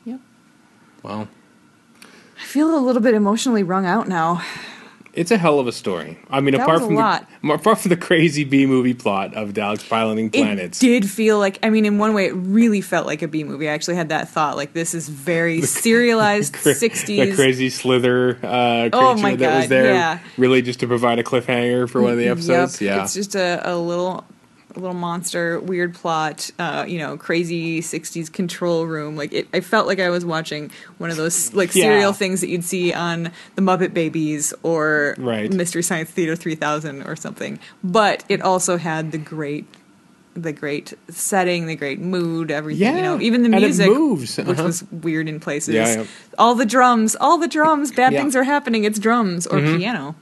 [0.06, 0.20] Yep.
[1.04, 1.28] well
[2.40, 4.42] I feel a little bit emotionally wrung out now.
[5.14, 6.18] It's a hell of a story.
[6.30, 7.28] I mean, That apart from lot.
[7.44, 11.38] the apart from the crazy B movie plot of Daleks piloting planets, It did feel
[11.38, 13.70] like, I mean, in one way, it really felt like a B movie.
[13.70, 15.62] I actually had that thought, like, this is very
[15.94, 17.18] serialized Cra- 60s.
[17.30, 20.20] That crazy Slyther uh, creature Oh that was there, yeah.
[20.38, 22.82] really just to provide a cliffhanger for one of the episodes.
[22.82, 22.96] Yep.
[22.96, 24.26] Yeah, It's just a, a little.
[24.76, 29.16] A little monster, weird plot, uh, you know, crazy '60s control room.
[29.16, 31.84] Like it, I felt like I was watching one of those like Yeah.
[31.84, 35.54] serial things that you'd see on the Muppet Babies or Right.
[35.54, 37.60] Mystery Science Theater 3000 or something.
[37.84, 39.66] But it also had the great,
[40.34, 42.88] the great setting, the great mood, everything.
[42.88, 43.02] You Yeah.
[43.04, 44.64] know, even the music, moves, which uh-huh.
[44.64, 45.76] was weird in places.
[45.76, 46.04] Yeah, yeah.
[46.40, 47.92] All the drums, all the drums.
[47.92, 48.14] Bad.
[48.14, 48.22] Mm-hmm.
[48.24, 48.86] things are happening.
[48.86, 50.16] It's drums or piano.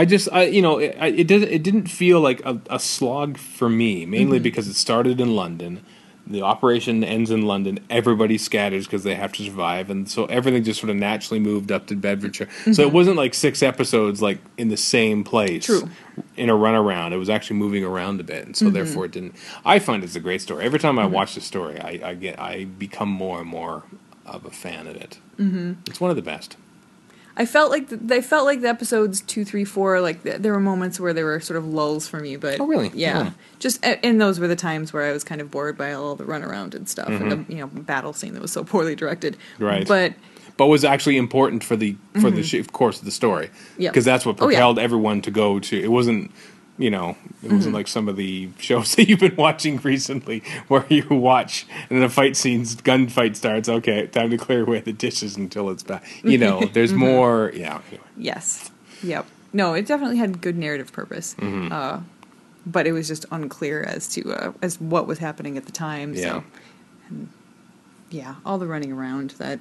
[0.00, 3.38] I just, I, you know, it, it didn't, it didn't feel like a, a slog
[3.38, 4.10] for me, Mm-hmm.
[4.10, 5.80] mainly because it started in London.
[6.28, 7.78] The operation ends in London.
[7.88, 11.70] Everybody scatters because they have to survive, and so everything just sort of naturally moved
[11.70, 12.48] up to Bedfordshire.
[12.72, 15.68] So it wasn't like six episodes like in the same place.
[15.68, 15.86] Mm-hmm.
[15.86, 16.24] True.
[16.36, 18.66] In a runaround, it was actually moving around a bit, and Mm-hmm.
[18.66, 19.36] so therefore it didn't.
[19.64, 20.64] I find it's a great story.
[20.64, 23.84] Every time I watch the story, I, I get, I become more and more
[24.26, 25.20] of a fan of it.
[25.38, 25.74] Mm-hmm.
[25.86, 26.56] It's one of the best.
[27.38, 30.00] I felt like th- they felt like the episodes two, three, four.
[30.00, 32.66] Like th- there were moments where there were sort of lulls for me, but Oh,
[32.66, 32.90] really?
[32.94, 33.30] Yeah, Yeah.
[33.58, 36.14] just a- and those were the times where I was kind of bored by all
[36.16, 39.36] the runaround and stuff, and the you know battle scene that was so poorly directed.
[39.54, 39.64] Mm-hmm.
[39.64, 39.86] Right.
[39.88, 40.14] but
[40.56, 43.48] but was actually important for the for the sh- course of the story.
[43.48, 43.82] Mm-hmm.
[43.82, 43.90] Yeah.
[43.90, 44.56] because that's what Oh, yeah.
[44.56, 45.78] propelled everyone to go to.
[45.82, 46.30] It wasn't,
[46.78, 47.74] you know, it wasn't Mm-hmm.
[47.74, 52.08] like some of the shows that you've been watching recently, where you watch and the
[52.08, 53.68] fight scenes, gunfight starts.
[53.68, 56.04] Okay, time to clear away the dishes until it's back.
[56.22, 57.00] You know, there's Mm-hmm.
[57.00, 57.52] more.
[57.54, 57.80] Yeah,
[58.16, 58.70] yes,
[59.02, 59.26] yep.
[59.52, 61.72] No, it definitely had good narrative purpose, Mm-hmm.
[61.72, 62.00] uh,
[62.66, 66.14] but it was just unclear as to uh, as what was happening at the time.
[66.14, 66.22] yeah.
[66.22, 66.44] So
[68.10, 69.58] yeah, all the running around that,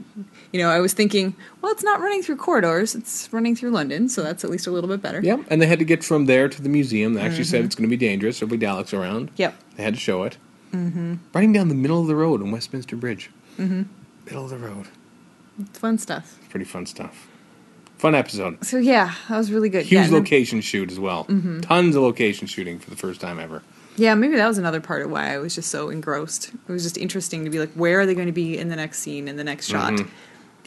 [0.51, 4.07] you know, I was thinking, well, it's not running through corridors, it's running through London,
[4.09, 5.19] so that's at least a little bit better.
[5.21, 7.13] Yep, and they had to get from there to the museum.
[7.15, 7.49] They actually Mm-hmm.
[7.51, 8.39] said it's going to be dangerous.
[8.39, 9.31] There'll be Daleks around.
[9.37, 9.55] Yep.
[9.77, 10.37] They had to show it.
[10.71, 11.15] Mm-hmm.
[11.33, 13.31] Running down the middle of the road on Westminster Bridge.
[13.57, 13.83] Mm-hmm.
[14.25, 14.87] Middle of the road.
[15.73, 16.37] Fun stuff.
[16.49, 17.27] Pretty fun stuff.
[17.97, 18.63] Fun episode.
[18.65, 19.83] So yeah, that was really good.
[19.83, 21.23] Huge yeah, and then- location shoot as well.
[21.61, 23.63] Tons of location shooting for the first time ever.
[23.97, 26.49] Yeah, maybe that was another part of why I was just so engrossed.
[26.67, 28.75] It was just interesting to be like, where are they going to be in the
[28.75, 29.93] next scene, in the next shot?
[29.93, 30.09] Mm-hmm.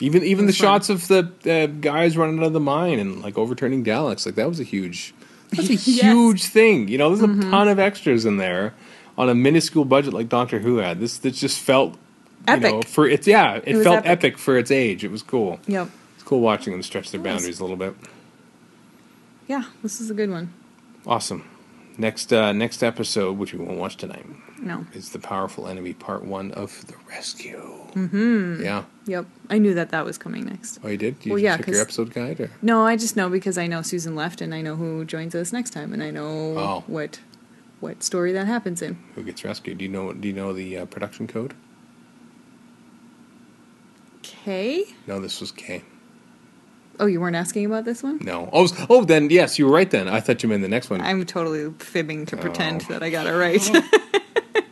[0.00, 0.66] Even even the fun.
[0.80, 4.36] shots of the uh, guys running out of the mine and like overturning Daleks, like
[4.36, 5.12] that was a huge,
[5.50, 5.86] that's a Yes.
[5.88, 6.08] Mm-hmm.
[6.12, 6.88] huge thing.
[6.88, 8.74] You know, there's a ton of extras in there
[9.18, 11.00] on a minuscule budget like Doctor Who had.
[11.00, 11.96] This this just felt
[12.48, 12.88] You know, Epic.
[12.88, 14.10] for its yeah, it, was felt epic.
[14.10, 14.38] epic.
[14.38, 15.02] for its age.
[15.04, 15.58] It was cool.
[15.66, 15.90] Yep.
[16.14, 17.94] It's cool watching them stretch their boundaries a little bit.
[19.48, 20.52] Yeah, this is a good one.
[21.06, 21.44] Awesome.
[22.00, 24.24] Next uh, next episode, which we won't watch tonight,
[24.60, 24.86] No.
[24.92, 27.60] is the powerful enemy part one of the rescue.
[27.94, 28.62] Mm-hmm.
[28.62, 28.84] Yeah.
[29.06, 29.26] Yep.
[29.50, 30.78] I knew that that was coming next.
[30.84, 31.18] Oh, you did?
[31.18, 32.38] Did you Well, yeah, check your episode guide?
[32.38, 32.50] Or?
[32.62, 35.52] No, I just know because I know Susan left and I know who joins us
[35.52, 36.84] next time and I know Oh.
[36.86, 37.18] what
[37.80, 38.96] what story that happens in.
[39.16, 39.78] Who gets rescued?
[39.78, 40.12] Do you know?
[40.12, 41.54] Do you know the uh, production code?
[44.18, 44.84] Okay.
[45.08, 45.82] No, this was K.
[47.00, 48.18] Oh, you weren't asking about this one?
[48.22, 48.48] No.
[48.52, 49.90] Oh, oh, then yes, you were right.
[49.90, 51.00] Then I thought you meant the next one.
[51.00, 52.40] I'm totally fibbing to oh.
[52.40, 52.92] pretend Oh.
[52.92, 53.60] that I got it right.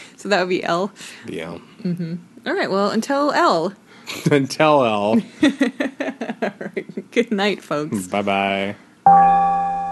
[0.16, 0.92] so that would be L.
[1.26, 1.60] The L.
[1.82, 2.14] Mm-hmm.
[2.46, 3.74] All right, well, until L.
[4.30, 5.20] Until L.
[5.20, 5.20] All
[6.58, 7.10] right.
[7.12, 8.08] Good night, folks.
[8.08, 8.22] bye
[9.06, 9.86] bye.